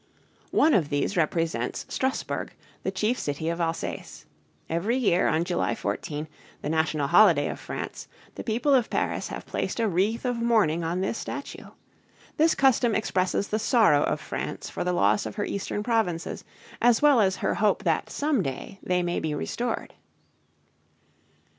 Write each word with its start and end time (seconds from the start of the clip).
One 0.49 0.73
of 0.73 0.89
these 0.89 1.15
represents 1.15 1.85
Strassburg, 1.87 2.53
the 2.81 2.89
chief 2.89 3.19
city 3.19 3.49
of 3.49 3.61
Alsace. 3.61 4.25
Every 4.67 4.97
year, 4.97 5.27
on 5.27 5.43
July 5.43 5.75
14, 5.75 6.27
the 6.63 6.69
national 6.69 7.05
holiday 7.09 7.47
of 7.49 7.59
France, 7.59 8.07
the 8.33 8.43
people 8.43 8.73
of 8.73 8.89
Paris 8.89 9.27
have 9.27 9.45
placed 9.45 9.79
a 9.79 9.87
wreath 9.87 10.25
of 10.25 10.37
mourning 10.41 10.83
on 10.83 11.01
this 11.01 11.19
statue. 11.19 11.65
This 12.37 12.55
custom 12.55 12.95
expresses 12.95 13.49
the 13.49 13.59
sorrow 13.59 14.01
of 14.01 14.19
France 14.19 14.71
for 14.71 14.83
the 14.83 14.91
loss 14.91 15.27
of 15.27 15.35
her 15.35 15.45
eastern 15.45 15.83
provinces, 15.83 16.43
as 16.81 17.03
well 17.03 17.21
as 17.21 17.35
her 17.35 17.53
hope 17.53 17.83
that 17.83 18.09
some 18.09 18.41
day 18.41 18.79
they 18.81 19.03
may 19.03 19.19
be 19.19 19.35
restored. 19.35 19.93